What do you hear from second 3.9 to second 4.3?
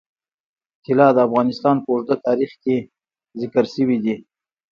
دی.